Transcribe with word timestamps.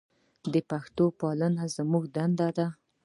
د 0.53 0.55
پښتو 0.69 1.05
پالل 1.19 1.53
زموږ 1.75 2.03
دنده 2.15 2.49
ده. 2.57 2.67